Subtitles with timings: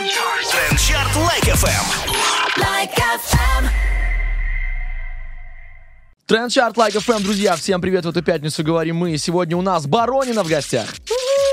[0.00, 3.18] Трендчарт Like FM.
[3.18, 3.68] Like FM.
[6.24, 9.12] Трендчарт Like FM, друзья, всем привет в эту пятницу, говорим мы.
[9.12, 10.88] И Сегодня у нас Боронина в гостях.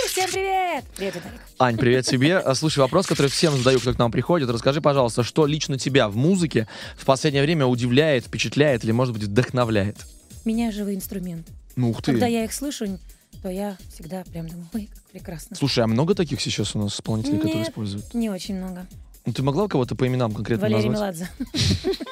[0.08, 0.86] Всем привет!
[0.96, 1.42] Привет, Виталик.
[1.60, 2.38] Ань, привет тебе.
[2.38, 4.50] А, Слушай, вопрос, который всем задаю, кто к нам приходит.
[4.50, 9.24] Расскажи, пожалуйста, что лично тебя в музыке в последнее время удивляет, впечатляет или, может быть,
[9.24, 9.98] вдохновляет?
[10.46, 11.50] Меня живой инструмент.
[11.76, 12.12] Ну, ух ты.
[12.14, 12.98] Когда я их слышу,
[13.42, 15.56] то я всегда прям думаю, ой, как прекрасно.
[15.56, 17.70] Слушай, а много таких сейчас у нас исполнителей, которые Нет.
[17.70, 18.14] используют?
[18.14, 18.88] Не очень много.
[19.26, 21.18] Ну, ты могла кого-то по именам конкретно Валерий назвать?
[21.18, 21.30] Меладзе.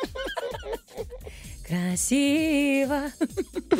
[1.68, 3.02] Красиво.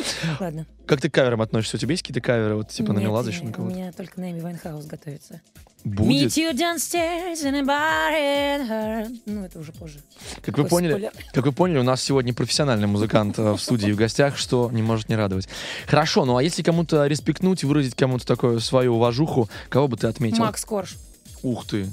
[0.40, 0.66] Ладно.
[0.86, 1.76] Как ты к каверам относишься?
[1.76, 3.74] У тебя есть какие-то каверы, вот типа на Нет, Меладзе я- еще на У кого-то?
[3.74, 5.40] меня только на Эми Уайнхаус готовится.
[5.84, 6.32] Будет.
[6.32, 9.20] Meet you downstairs in the bar and hurt.
[9.26, 10.00] Ну, это уже позже.
[10.42, 11.12] Как вы поняли, спойлер.
[11.32, 14.82] как вы поняли, у нас сегодня профессиональный музыкант э, в студии в гостях, что не
[14.82, 15.48] может не радовать.
[15.86, 20.38] Хорошо, ну а если кому-то респектнуть, выразить кому-то такое свою уважуху, кого бы ты отметил?
[20.44, 20.96] Макс Корж.
[21.44, 21.86] Ух ты.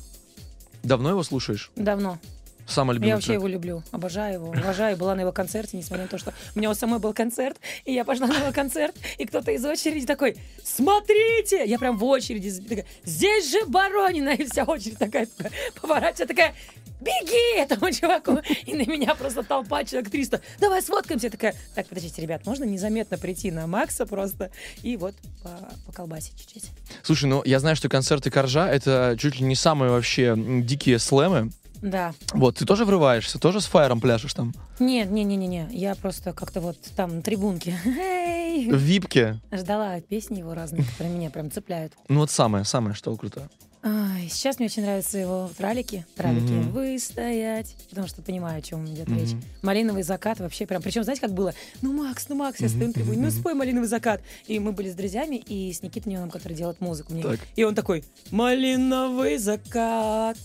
[0.82, 1.72] Давно его слушаешь?
[1.76, 2.18] Давно.
[2.68, 3.40] Самый любимый Я вообще трек?
[3.40, 4.98] его люблю, обожаю его, уважаю.
[4.98, 8.06] Была на его концерте, несмотря на то, что у него самой был концерт, и я
[8.06, 11.64] пошла на его концерт, и кто-то из очереди такой, смотрите!
[11.66, 16.56] Я прям в очереди, такая, здесь же Боронина, и вся очередь такая, такая поворачивается, такая,
[17.02, 18.40] беги этому чуваку!
[18.66, 21.28] И на меня просто толпа, человек 300, давай сфоткаемся.
[21.28, 24.52] Я такая, так, подождите, ребят, можно незаметно прийти на Макса просто
[24.84, 25.50] и вот по,
[25.86, 26.72] поколбасить чуть-чуть.
[27.04, 31.52] Слушай, ну я знаю, что концерты Коржа— это чуть ли не самые вообще дикие слэмы.
[31.84, 32.14] Да.
[32.34, 34.54] Вот, ты тоже врываешься, тоже с фаером пляшешь там?
[34.80, 35.68] Нет, не, не, не, не.
[35.72, 37.76] Я просто как-то вот там на трибунке.
[37.84, 39.42] В випке?
[39.52, 41.94] Ждала песни его разные, которые меня прям цепляют.
[42.08, 43.50] Ну вот самое, самое, что крутое.
[43.86, 46.06] Ай, сейчас мне очень нравятся его тралики.
[46.16, 46.54] Тралики.
[46.54, 46.72] Мгм.
[46.72, 47.76] Выстоять.
[47.90, 49.20] Потому что понимаю, о чем идет Мгм.
[49.20, 49.32] речь.
[49.62, 50.82] Малиновый закат вообще прям.
[50.82, 51.54] Причем, знаете, как было?
[51.82, 54.22] Ну, Макс, ну, Макс, я стою на трибуне, ну, спой малиновый закат.
[54.48, 57.24] И мы были с друзьями и с Никитой Неоном, который делает музыку мне.
[57.24, 57.42] Так.
[57.58, 60.38] И он такой, малиновый закат.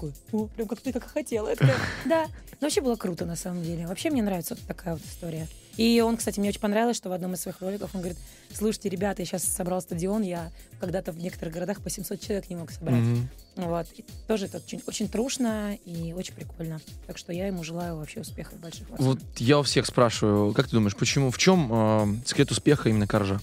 [0.00, 1.48] Такой, о, прям как ты как хотела.
[1.48, 2.26] Я такая, да.
[2.60, 3.86] Но вообще было круто, на самом деле.
[3.86, 5.46] Вообще мне нравится вот такая вот история.
[5.76, 8.18] И он, кстати, мне очень понравилось, что в одном из своих роликов он говорит,
[8.52, 12.56] слушайте, ребята, я сейчас собрал стадион, я когда-то в некоторых городах по 700 человек не
[12.56, 13.00] мог собрать.
[13.00, 13.28] Мгм.
[13.56, 13.86] Вот.
[13.96, 16.80] И тоже это очень, очень трушно и очень прикольно.
[17.06, 18.88] Так что я ему желаю вообще успехов больших.
[18.90, 23.06] Вот я у всех спрашиваю, как ты думаешь, почему, в чем э, секрет успеха именно
[23.06, 23.40] Коржа?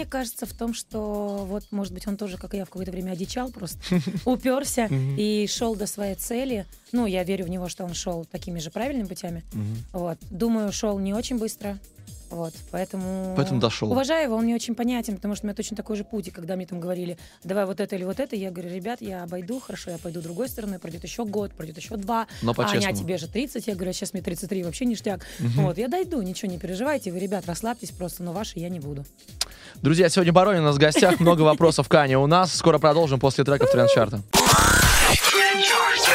[0.00, 2.90] Мне кажется в том, что вот, может быть, он тоже, как и я, в какое-то
[2.90, 3.78] время одичал просто,
[4.24, 6.64] уперся и шел до своей цели.
[6.90, 9.44] Ну, я верю в него, что он шел такими же правильными путями.
[9.92, 10.16] Вот.
[10.30, 11.78] Думаю, шел не очень быстро.
[12.30, 13.34] Вот, поэтому...
[13.36, 13.90] Поэтому дошел.
[13.90, 16.28] Уважаю его, он мне очень понятен, потому что у меня точно такой же путь.
[16.28, 19.24] И когда мне там говорили, давай вот это или вот это, я говорю, ребят, я
[19.24, 22.28] обойду, хорошо, я пойду другой стороной, пройдет еще год, пройдет еще два.
[22.42, 22.86] Но А, по-честному.
[22.86, 25.26] Аня, тебе же 30, я говорю, сейчас мне 33, вообще ништяк.
[25.40, 25.66] Мгм.
[25.66, 29.04] Вот, я дойду, ничего не переживайте, вы, ребят, расслабьтесь просто, но ваши я не буду.
[29.82, 31.18] Друзья, сегодня Боронина у нас в гостях.
[31.20, 32.54] Много вопросов к Ане у нас.
[32.54, 34.20] Скоро продолжим после треков Трендчарта.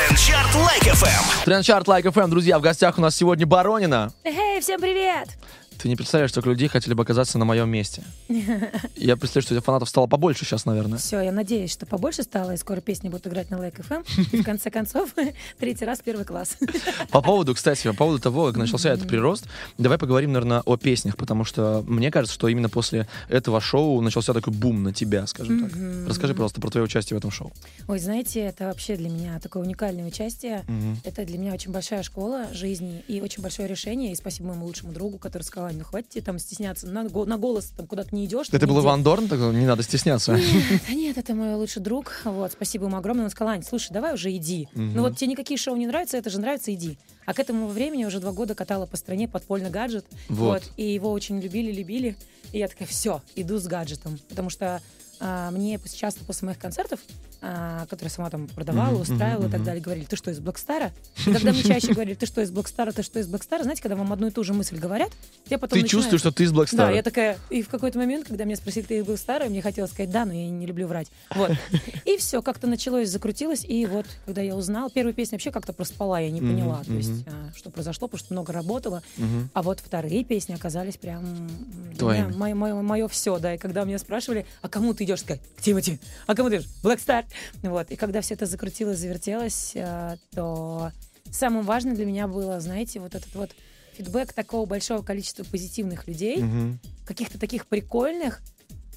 [0.07, 1.43] Трендчарт Like FM.
[1.45, 4.11] Трендчарт Like FM, друзья, в гостях у нас сегодня Боронина.
[4.23, 5.29] Эй, всем привет!
[5.77, 8.03] Ты не представляешь, сколько людей хотели бы оказаться на моем месте.
[8.95, 10.97] Я представляю, что у тебя фанатов стало побольше сейчас, наверное.
[10.97, 14.03] Все, я надеюсь, что побольше стало, и скоро песни будут играть на Like FM.
[14.31, 15.13] И в конце концов,
[15.59, 16.57] третий раз первый класс.
[17.11, 19.45] По поводу, кстати, по поводу того, как начался этот прирост,
[19.77, 24.33] давай поговорим, наверное, о песнях, потому что мне кажется, что именно после этого шоу начался
[24.33, 25.77] такой бум на тебя, скажем так.
[26.07, 27.51] Расскажи, пожалуйста, про твое участие в этом шоу.
[27.87, 30.63] Ой, знаете, это вообще для меня такое уникальное участие.
[31.03, 34.11] Это для меня очень большая школа жизни и очень большое решение.
[34.11, 37.73] И спасибо моему лучшему другу, который сказал, Ну хватит там стесняться, на, го- на голос
[37.75, 38.47] там куда-то не идешь.
[38.51, 38.85] Это был нигде».
[38.87, 40.33] Иван Дорн, так не надо стесняться.
[40.35, 42.21] Нет, нет, это мой лучший друг.
[42.25, 43.25] Вот, спасибо ему огромное.
[43.25, 44.67] Он сказал, Ань, слушай, давай уже иди.
[44.73, 44.93] Мгм.
[44.95, 46.97] Ну вот тебе никакие шоу не нравятся, это же нравится, иди.
[47.25, 50.05] А к этому времени уже два года катала по стране подпольный гаджет.
[50.29, 50.63] Вот.
[50.77, 52.15] и его очень любили, любили.
[52.51, 54.19] И я такая, все, иду с гаджетом.
[54.29, 54.81] Потому что
[55.19, 56.99] а, мне часто после моих концертов,
[57.47, 60.63] а, которые сама там продавала, устраивала мгм, и так далее, говорили, ты что, из Black
[60.63, 60.91] Star а?
[61.27, 63.95] И когда мне чаще говорили, ты что, из Блэкстара, ты что, из Блэкстара, знаете, когда
[63.95, 65.11] вам одну и ту же мысль говорят,
[65.49, 66.95] я потом Ты начинаю- чувствуешь, что ты из да, Black Star а.
[66.95, 70.09] я такая, и в какой-то момент, когда меня спросили, ты Black Star, мне хотелось сказать
[70.09, 71.07] да, но я не люблю врать.
[71.35, 71.51] Вот.
[72.05, 76.19] И все, как-то началось, закрутилось, и вот, когда я узнала, первую песню вообще как-то проспала,
[76.19, 77.23] я не Мгм, поняла, то есть, мгм.
[77.27, 79.49] а, что произошло, потому что много работала, Мгм.
[79.53, 81.23] а вот вторые песни оказались прям
[81.97, 82.33] Твоими.
[82.35, 85.61] мое, мое, мое все, да, и когда меня спрашивали, а кому ты идешь, сказать, к
[85.61, 87.25] Тимати, а кому ты идешь, Star,
[87.63, 90.91] вот, и когда все это закрутилось, завертелось, а, то
[91.31, 93.51] самым важным для меня было, знаете, вот этот вот
[93.93, 96.79] фидбэк такого большого количества позитивных людей, Мгм.
[97.05, 98.41] каких-то таких прикольных,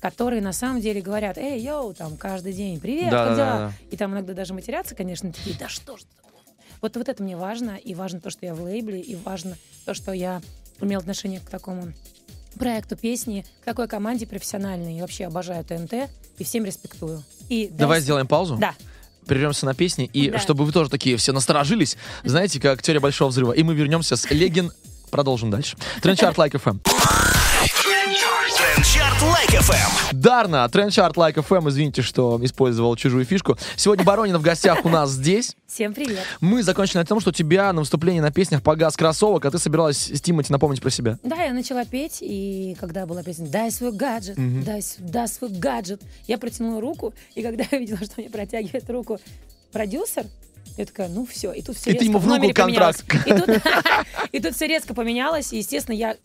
[0.01, 3.59] которые на самом деле говорят, эй, йоу, там, каждый день, привет, Да, как да, дела?»
[3.59, 6.43] да, И там иногда даже матерятся, конечно, такие, да что ж ты такое?»
[6.81, 9.95] Вот, вот это мне важно, и важно то, что я в лейбле, и важно то,
[9.95, 10.41] что я
[10.81, 11.93] имела отношение к такому
[12.57, 14.99] проекту песни, к такой команде профессиональной.
[14.99, 17.23] И вообще обожаю ТНТ, и всем респектую.
[17.49, 18.57] И Давай дальше- сделаем паузу.
[18.61, 18.75] Да.
[19.27, 20.39] прервемся на песни, и Да.
[20.39, 23.53] чтобы вы тоже такие все насторожились, знаете, как теория большого взрыва.
[23.53, 24.73] И мы вернемся с Леген.
[25.11, 25.77] Продолжим дальше.
[26.03, 26.79] Трендчарт Like FM.
[28.79, 30.13] Трендчарт Like FM.
[30.13, 31.69] Дарно, Трендчарт Like FM.
[31.69, 33.59] Извините, что использовал чужую фишку.
[33.75, 35.57] Сегодня Боронина в гостях у нас здесь.
[35.67, 36.21] Всем привет.
[36.41, 39.59] Мы закончили на том, что у тебя на выступлении на песнях погас кроссовок, а ты
[39.59, 41.19] собиралась с Тимати напомнить про себя.
[41.25, 46.01] Да, я начала петь, и когда была песня «Дай свой гаджет, дай сюда свой гаджет»,
[46.29, 49.19] я протянула руку, и когда я увидела, что мне протягивает руку
[49.73, 50.25] продюсер,
[50.77, 53.05] я такая, ну все, и тут все И ты резко ему в руку контракт.
[53.07, 53.27] поменялось.
[53.27, 53.63] И тут,
[54.33, 56.17] и тут все резко поменялось, и, естественно, я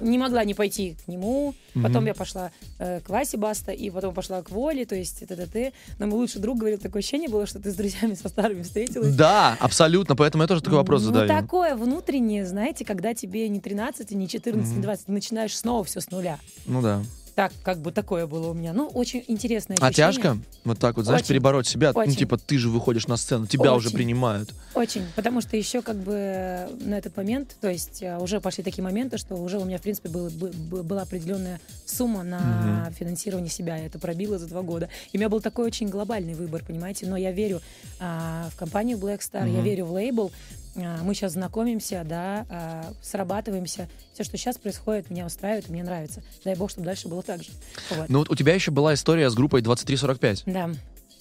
[0.00, 1.54] не могла не пойти к нему.
[1.82, 5.36] Потом я пошла э, к Васе Баста, и потом пошла к Воле, то есть т
[5.36, 8.62] т Но мой лучший друг говорил, такое ощущение было, что ты с друзьями со старыми
[8.62, 9.14] встретилась.
[9.14, 10.16] Да, абсолютно.
[10.16, 11.28] Поэтому я тоже такой вопрос ну, задаю.
[11.28, 16.00] такое внутреннее, знаете, когда тебе не 13, не 14, не 20, ты начинаешь снова все
[16.00, 16.38] с нуля.
[16.66, 17.02] Ну да.
[17.34, 18.72] Так, как бы такое было у меня.
[18.72, 20.12] Ну, очень интересное А ощущение.
[20.12, 20.38] тяжко?
[20.64, 21.28] Вот так вот, знаешь, Очень.
[21.28, 21.92] перебороть себя.
[21.94, 22.16] Ну, Очень.
[22.16, 23.96] типа, ты же выходишь на сцену, тебя уже Очень.
[23.96, 24.52] принимают.
[24.74, 28.82] Очень, потому что еще как бы на этот момент, то есть э, уже пошли такие
[28.84, 33.50] моменты, что уже у меня, в принципе, был- бы- бы- была определенная сумма на финансирование
[33.50, 34.88] себя, я это пробила за два года.
[35.12, 37.60] И у меня был такой очень глобальный выбор, понимаете, но я верю
[38.00, 42.92] а, в компанию Black Star, я верю в лейбл, А, мы сейчас знакомимся, да, а,
[43.02, 43.88] срабатываемся.
[44.14, 46.22] Все, что сейчас происходит, меня устраивает, мне нравится.
[46.44, 47.50] Дай бог, чтобы дальше было так же.
[47.90, 48.08] Вот.
[48.08, 50.44] Ну вот у тебя еще была история с группой 2345.
[50.46, 50.70] Да.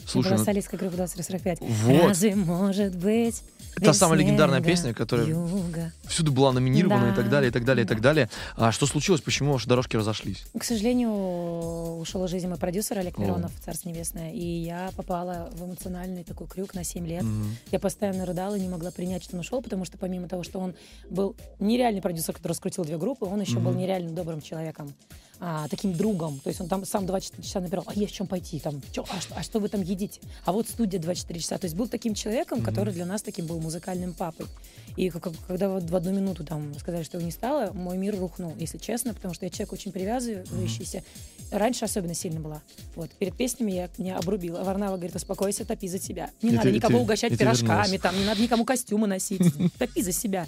[0.09, 1.59] Слушай, я была ну, солисткой группы 2045.
[1.61, 2.07] Вот.
[2.09, 3.41] Разве может быть
[3.75, 5.91] Та самая легендарная песня, которая- юга?
[6.07, 7.15] всюду была номинирована и Да.
[7.15, 8.29] так далее, и так далее, и так далее.
[8.57, 9.21] А что случилось?
[9.21, 10.43] Почему ваши дорожки разошлись?
[10.57, 11.11] К сожалению,
[11.99, 13.21] ушел из жизни мой продюсер Олег О.
[13.21, 17.23] Миронов, Царство Небесное, и я попала в эмоциональный такой крюк на 7 лет.
[17.23, 17.55] Мгм.
[17.71, 20.59] Я постоянно рыдала и не могла принять, что он ушел, потому что помимо того, что
[20.59, 20.73] он
[21.09, 24.93] был нереальный продюсер, который раскрутил две группы, он еще был нереально добрым человеком.
[25.39, 26.39] А, таким другом.
[26.43, 29.05] То есть он там сам 24 часа набирал, а есть в чем пойти, там, чё,
[29.09, 30.19] а, что, а что вы там едите?
[30.45, 31.57] А вот студия 24 часа.
[31.57, 34.45] То есть был таким человеком, который для нас таким был музыкальным папой.
[34.97, 38.19] И как- когда вот в одну минуту там сказали, что его не стало, мой мир
[38.19, 41.03] рухнул, если честно, потому что я человек очень привязывающийся.
[41.51, 42.61] Раньше особенно сильно была.
[42.95, 43.09] Вот.
[43.11, 44.63] Перед песнями я меня обрубила.
[44.63, 46.29] Варнава говорит, успокойся, топи за себя.
[46.43, 49.41] Не И надо ты- никого ты- угощать пирожками, там, не надо никому костюмы носить.
[49.79, 50.45] Топи за себя.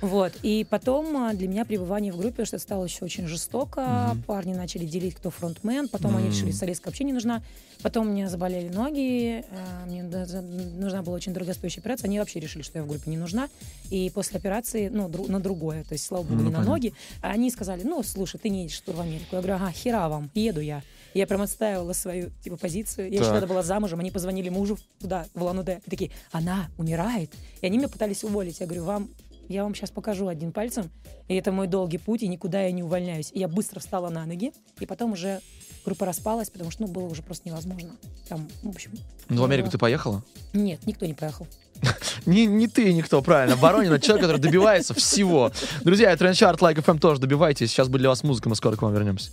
[0.00, 0.32] Вот.
[0.42, 4.16] И потом а, для меня пребывание в группе, что это стало еще очень жестоко.
[4.28, 5.88] Парни начали делить, кто фронтмен.
[5.88, 7.42] Потом они решили, солистка вообще не нужна.
[7.82, 9.42] Потом у меня заболели ноги.
[9.50, 12.08] а, Мне нужна была очень дорогостоящая операция.
[12.08, 13.48] Они вообще решили, что я в группе не нужна.
[13.88, 16.72] И после операции, ну, дру- на другое, то есть, слава богу, Ну, не на понятно.
[16.74, 16.92] ноги,
[17.22, 19.28] а они сказали, ну, слушай, ты не едешь в тур в Америку.
[19.32, 20.82] Я говорю, ага, хера вам, еду я.
[21.14, 23.06] Я прям отстаивала свою, типа, позицию.
[23.08, 23.32] Я еще Так.
[23.40, 25.80] тогда была замужем, они позвонили мужу туда, в Улан-Удэ.
[25.86, 27.32] И такие, она умирает.
[27.62, 28.60] И они меня пытались уволить.
[28.60, 29.08] Я говорю, вам,
[29.48, 30.90] я вам сейчас покажу одним пальцем,
[31.26, 33.30] и это мой долгий путь, и никуда я не увольняюсь.
[33.32, 35.40] И я быстро встала на ноги, и потом уже
[35.84, 37.90] группа распалась, потому что, ну, было уже просто невозможно.
[38.28, 38.92] Там, в общем...
[39.28, 40.22] Ну, в Америку было- ты поехала?
[40.52, 41.46] Нет, никто не поехал.
[42.26, 43.54] Не, не ты, никто, правильно.
[43.56, 45.52] Боронина, человек, который добивается всего.
[45.82, 47.70] Друзья, Трендчарт, Like FM тоже добивайтесь.
[47.70, 49.30] Сейчас будет для вас музыка, мы скоро к вам вернемся.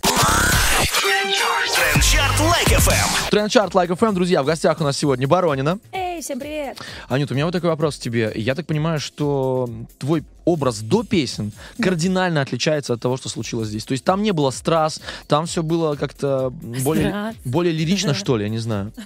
[1.74, 3.30] Трендчарт Like FM.
[3.30, 5.78] Трендчарт, Like FM, друзья, в гостях у нас сегодня Боронина.
[5.92, 6.76] Эй, всем привет!
[7.08, 8.32] Анют, у меня вот такой вопрос к тебе.
[8.34, 13.84] Я так понимаю, что твой образ до песен кардинально отличается от того, что случилось здесь.
[13.84, 17.36] То есть там не было страз, там все было как-то более, Страз.
[17.44, 18.92] более лирично, что ли, я не знаю.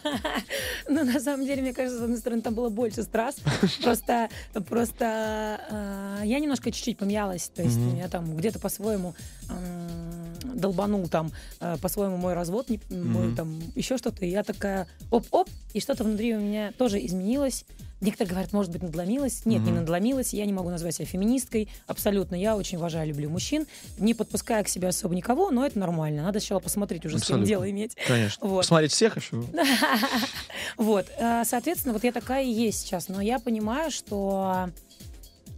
[0.88, 3.36] Ну, на самом деле, мне кажется, с одной стороны, там было больше страз.
[3.84, 4.28] Просто,
[4.68, 7.48] просто э, я немножко чуть-чуть помялась.
[7.54, 9.14] То есть меня там где-то по-своему
[10.54, 14.24] долбанул там э, по-своему мой развод, не- мой там еще что-то.
[14.24, 17.64] И я такая оп-оп, и что-то внутри у меня тоже изменилось.
[18.00, 19.44] Некоторые говорят, может быть, надломилась.
[19.44, 20.32] Нет, не надломилась.
[20.32, 21.68] Я не могу назвать себя феминисткой.
[21.86, 22.34] Абсолютно.
[22.34, 23.66] Я очень уважаю, люблю мужчин.
[23.98, 26.22] Не подпуская к себе особо никого, но это нормально.
[26.22, 27.46] Надо сначала посмотреть уже, с кем Абсолютно.
[27.46, 27.98] дело иметь.
[28.06, 28.46] Конечно.
[28.48, 28.60] Вот.
[28.60, 29.44] Посмотреть всех еще.
[30.76, 34.70] Вот, э, соответственно, вот я такая и есть сейчас, но я понимаю, что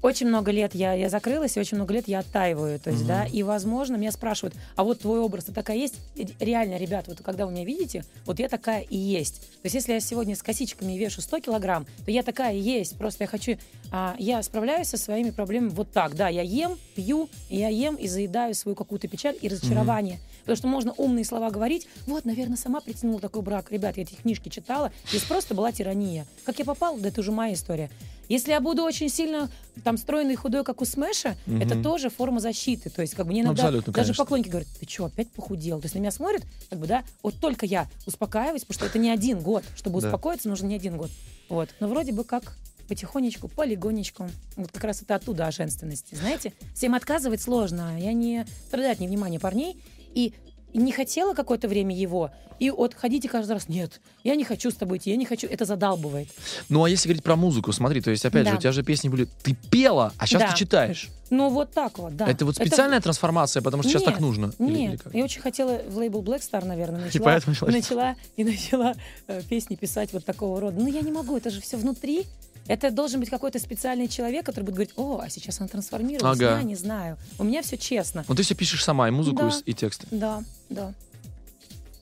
[0.02, 3.24] очень много лет я, я закрылась, и очень много лет я оттаиваю, то есть, да,
[3.24, 5.94] и, возможно, меня спрашивают, а вот твой образ, ты такая есть?
[6.16, 9.40] И Реально, ребят, вот когда вы меня видите, вот я такая и есть.
[9.62, 12.98] То есть, если я сегодня с косичками вешу 100 килограмм, то я такая и есть,
[12.98, 13.56] просто я хочу,
[13.92, 18.08] а, я справляюсь со своими проблемами вот так, да, я ем, пью, я ем и
[18.08, 20.18] заедаю свою какую-то печаль и разочарование.
[20.40, 23.70] Потому что можно умные слова говорить, вот, наверное, сама притянула такой брак.
[23.70, 26.26] Ребят, я эти книжки читала, здесь просто была тирания.
[26.44, 27.90] Как я попала, да это уже моя история.
[28.28, 29.50] Если я буду очень сильно
[29.84, 32.88] там стройный и худой, как у Смэша, это тоже форма защиты.
[32.88, 34.24] То есть, как бы мне иногда абсолютно, даже конечно.
[34.24, 35.80] поклонники говорят, ты что, опять похудел?
[35.80, 38.98] То есть на меня смотрят, как бы, да, вот только я успокаиваюсь, потому что это
[38.98, 39.64] не один год.
[39.76, 40.08] Чтобы Да.
[40.08, 41.10] успокоиться, нужно не один год.
[41.50, 41.68] Вот.
[41.80, 42.56] Но вроде бы как
[42.88, 44.28] потихонечку, полигонечку.
[44.56, 46.52] Вот как раз это оттуда о женственности, знаете?
[46.74, 47.98] Всем отказывать сложно.
[47.98, 49.76] Я не страдаю от невнимания парней.
[50.14, 50.34] И
[50.74, 54.74] не хотела какое-то время его, и вот ходите каждый раз, нет, я не хочу с
[54.74, 56.28] тобой идти, я не хочу, это задалбывает.
[56.70, 58.56] Ну, а если говорить про музыку, смотри, то есть, опять же, Да.
[58.56, 59.28] у тебя же песни были...
[59.42, 60.48] Ты пела, а сейчас Да.
[60.52, 61.08] ты читаешь.
[61.28, 62.26] Ну, вот так вот, да.
[62.26, 64.52] Это вот специальная трансформация, потому что сейчас так нужно?
[64.58, 65.14] Или- или Нет, как?
[65.14, 68.94] я очень хотела в лейбл Black Star, наверное, начала, поэтому начала начала и начала
[69.26, 70.80] э, песни писать вот такого рода.
[70.80, 72.24] Ну, я не могу, это же все внутри.
[72.68, 76.30] Это должен быть какой-то специальный человек, который будет говорить, о, а сейчас она трансформируется.
[76.30, 76.56] Ага.
[76.58, 77.18] Я не знаю.
[77.38, 78.24] У меня все честно.
[78.28, 79.52] Ну, ты все пишешь сама, и музыку, Да.
[79.66, 80.06] и тексты.
[80.10, 80.94] Да, да.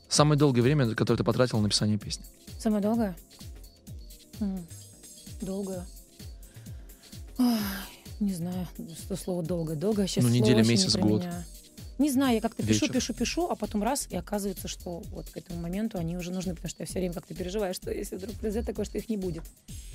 [0.08, 2.24] Самое долгое время, которое ты потратил на написание песни.
[2.58, 3.16] Самое долгое?
[4.40, 4.66] М,
[5.40, 5.86] Долгое.
[7.38, 7.56] Ой,
[8.20, 8.68] не знаю,
[9.02, 9.76] что слово долгое.
[9.76, 11.24] Долгое сейчас Ну, неделя, месяц, год.
[12.00, 15.36] Не знаю, я как-то пишу, пишу, пишу, а потом раз, и оказывается, что вот к
[15.36, 18.36] этому моменту они уже нужны, потому что я все время как-то переживаю, что если вдруг
[18.36, 19.42] произойдет такое, что их не будет.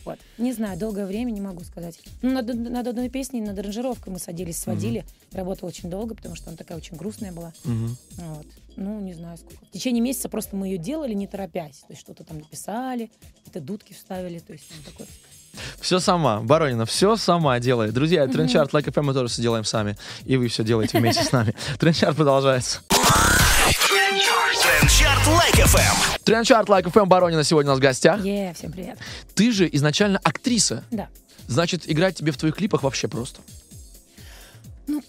[0.05, 0.19] Вот.
[0.37, 1.99] Не знаю, долгое время не могу сказать.
[2.21, 5.03] Ну, над, над одной песней, над аранжировкой мы садились, сводили.
[5.31, 7.51] Работала очень долго, потому что она такая очень грустная была.
[7.63, 7.97] Мгм.
[8.17, 8.45] Вот.
[8.75, 9.65] Ну, не знаю сколько.
[9.65, 11.79] В течение месяца просто мы ее делали, не торопясь.
[11.79, 14.37] То есть что-то там написали, какие-то дудки вставили.
[14.37, 15.07] То есть там такое.
[15.79, 16.41] Все сама.
[16.41, 17.93] Баронина все сама делает.
[17.93, 19.97] Друзья, Трендчарт Like FM мы тоже все делаем сами.
[20.25, 21.53] И вы все делаете вместе с нами.
[21.79, 22.79] Трендчарт продолжается.
[24.63, 26.19] Трендчарт Лайк FM.
[26.23, 28.23] Трендчарт Like FM Баронина сегодня у нас в гостях.
[28.23, 28.97] Е, всем привет.
[29.33, 30.83] Ты же изначально актриса.
[30.91, 31.07] Да.
[31.47, 33.41] Значит, играть тебе в твоих клипах вообще просто.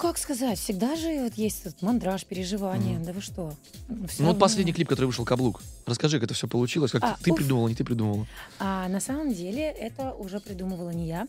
[0.06, 3.00] Как сказать, всегда же вот есть этот мандраж, переживания.
[3.00, 3.52] Да вы что?
[3.88, 4.34] Всё Ну вот равно.
[4.36, 5.60] последний клип, который вышел, «Каблук».
[5.84, 7.36] Расскажи, как это все получилось, как А, ты уф.
[7.38, 8.25] придумала, не ты придумала.
[8.60, 11.26] А на самом деле это уже придумывала не я.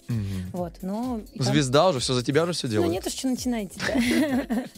[0.54, 1.22] Вот, но...
[1.34, 2.92] и там- Звезда уже, все за тебя уже все Ну, делает.
[2.92, 3.80] нет уж, что начинаете.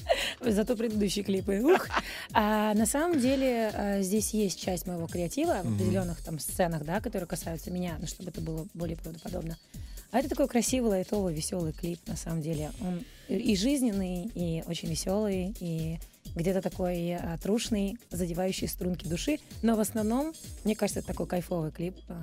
[0.42, 1.60] Зато предыдущие клипы.
[1.62, 1.88] Ух.
[2.34, 7.02] А на самом деле а, здесь есть часть моего креатива в определенных там сценах, да,
[7.02, 9.58] которые касаются меня, ну, чтобы это было более правдоподобно.
[10.12, 12.72] А это такой красивый, лайтовый, веселый клип, на самом деле.
[12.82, 16.00] Он и жизненный, и очень веселый, и
[16.36, 19.40] где-то такой а, трушный, задевающий струнки души.
[19.62, 22.20] Но в основном, мне кажется, это такой кайфовый клип, а,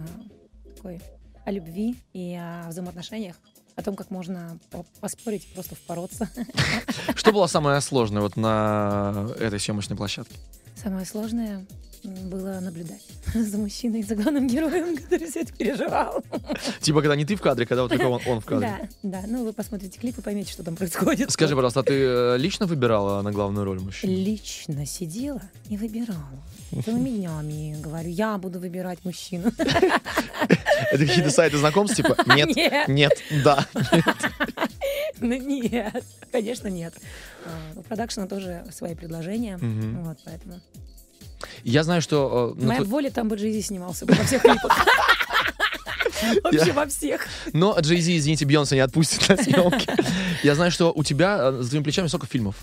[0.74, 1.00] такой
[1.44, 3.36] о любви и о взаимоотношениях,
[3.76, 6.28] о том, как можно по- поспорить, просто впороться.
[7.14, 10.34] Что было самое сложное вот на этой съемочной площадке?
[10.74, 11.64] Самое сложное
[12.06, 13.02] было наблюдать
[13.34, 16.22] за мужчиной, за главным героем, который все это переживал.
[16.80, 18.88] Типа, когда не ты в кадре, когда вот только он, он в кадре.
[19.02, 19.26] Да, да.
[19.26, 21.30] Ну, вы посмотрите клип и поймете, что там происходит.
[21.30, 24.12] Скажи, пожалуйста, а ты э, лично выбирала на главную роль мужчину?
[24.12, 26.42] Лично сидела и выбирала.
[26.84, 29.52] Целыми днями говорю, я буду выбирать мужчину.
[29.58, 32.16] Это какие-то сайты знакомств, типа?
[32.26, 32.88] Нет, Нет.
[32.88, 33.12] нет,
[33.44, 33.66] да.
[35.20, 36.94] Ну нет, конечно нет.
[37.46, 39.58] А, У продакшена тоже свои предложения.
[39.58, 40.60] Вот, поэтому.
[41.64, 42.54] Я знаю, что...
[42.56, 44.86] э, на Моя тво- воля там бы Джизи снимался во всех клипах.
[46.44, 47.26] Вообще во всех.
[47.52, 49.88] Но Джей Зи, извините, Бьонса не отпустит на съемки.
[50.42, 52.56] Я знаю, что у тебя э, за твоими плечами столько фильмов.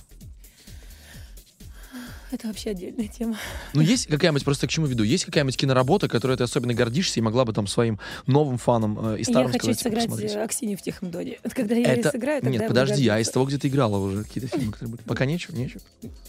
[2.33, 3.37] Это вообще отдельная тема.
[3.73, 7.21] Ну, есть какая-нибудь, просто к чему веду, есть какая-нибудь киноработа, которой ты особенно гордишься и
[7.21, 10.35] могла бы там своим новым фанам э, и Я старым хочу сказать, типа, сыграть посмотрите.
[10.39, 11.37] э, Аксинью в «Тихом доне».
[11.43, 13.97] Вот когда я ее сыграю, тогда Нет, я подожди, а из того, где ты играла
[13.97, 15.05] уже какие-то фильмы, которые будут?
[15.05, 15.81] Пока нечего, нечего.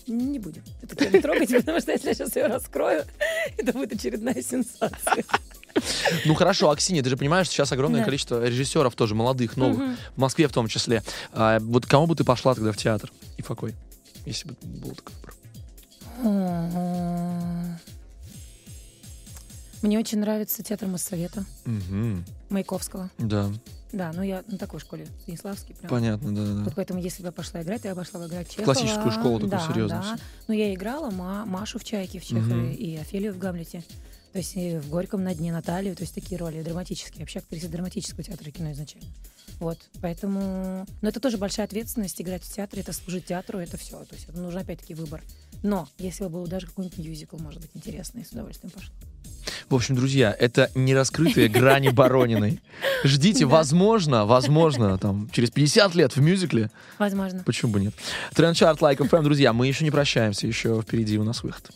[0.06, 0.62] Не будем.
[0.82, 3.04] Это тему трогать, потому что если я сейчас ее раскрою,
[3.56, 5.24] это будет очередная сенсация.
[6.26, 8.04] Ну хорошо, Аксинья, ты же понимаешь, сейчас огромное Да.
[8.04, 9.96] количество режиссеров тоже, молодых, новых, Мгм.
[10.16, 11.02] в Москве в том числе.
[11.32, 13.10] А, вот кому бы ты пошла тогда в театр?
[13.38, 13.74] И в какой?
[14.26, 15.34] Если бы был такой выбор.
[15.34, 15.43] М-м.
[19.82, 22.24] Мне очень нравится театр Моссовета Мгм.
[22.48, 23.10] Маяковского.
[23.18, 23.50] Да,
[23.94, 25.74] Да, но я на такой школе, Станиславский.
[25.76, 25.88] Прям.
[25.90, 26.64] понятно, да, да.
[26.64, 28.64] Вот поэтому, если бы я пошла играть, то я пошла бы играть Чехова.
[28.64, 30.18] классическую школу такую да, серьезную Да.
[30.48, 32.70] Но я играла Ма- Машу в «Чайке» в Чехове Мгм.
[32.72, 33.84] и Офелию в «Гамлете».
[34.32, 35.94] То есть и в «Горьком на дне» Наталью.
[35.94, 37.20] То есть такие роли драматические.
[37.20, 39.06] Вообще актриса драматического театра и кино изначально.
[39.60, 40.84] Вот, поэтому...
[41.00, 44.04] Но это тоже большая ответственность играть в театре, это служить театру, это все.
[44.04, 45.22] То есть нужен опять-таки выбор.
[45.62, 48.92] Но если бы был даже какой-нибудь мюзикл, может быть, интересный, с удовольствием пошла.
[49.68, 52.60] В общем, друзья, это нераскрытые грани Барониной.
[53.04, 56.70] Ждите, возможно, возможно, там, через 50 лет в мюзикле.
[56.98, 57.42] Возможно.
[57.44, 57.94] Почему бы нет?
[58.34, 61.70] Трендчарт Like FM, друзья, мы еще не прощаемся, еще впереди у нас выход.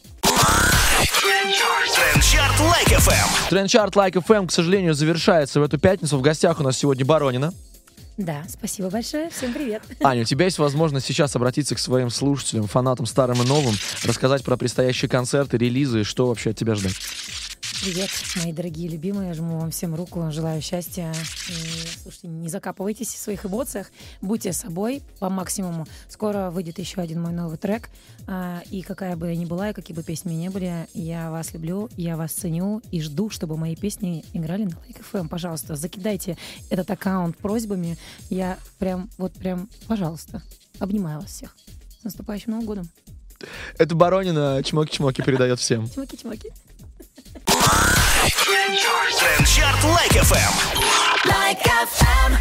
[2.09, 3.49] Трендчарт Лайк FM.
[3.49, 6.19] Трендчарт к сожалению, завершается в эту пятницу.
[6.19, 7.53] В гостях у нас сегодня Баронина.
[8.19, 9.31] Да, спасибо большое.
[9.31, 9.81] Всем привет.
[10.03, 14.43] Аня, у тебя есть возможность сейчас обратиться к своим слушателям, фанатам старым и новым, рассказать
[14.43, 16.97] про предстоящие концерты, релизы, что вообще от тебя ждать.
[17.81, 19.35] Привет, мои дорогие любимые.
[19.35, 21.13] Жму вам всем руку, желаю счастья.
[21.49, 25.87] И, слушайте, не закапывайтесь в своих эмоциях, будьте собой по максимуму.
[26.09, 27.89] Скоро выйдет еще один мой новый трек.
[28.27, 31.53] А, И какая бы я ни была, и какие бы песни ни были, я вас
[31.53, 35.29] люблю, я вас ценю и жду, чтобы мои песни играли на Like FM.
[35.29, 36.37] Пожалуйста, закидайте
[36.71, 37.97] этот аккаунт просьбами.
[38.29, 40.43] Я прям, вот прям, пожалуйста,
[40.81, 41.57] обнимаю вас всех.
[42.01, 42.89] С наступающим Новым годом.
[43.79, 45.85] Это Боронина чмоки-чмоки передает всем.
[45.85, 46.53] Чмоки-чмоки.
[48.49, 50.55] Трендчарт Лайк-ФМ.
[51.29, 52.33] Лайк-ФМ.